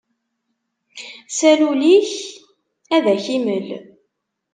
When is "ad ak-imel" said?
2.95-3.67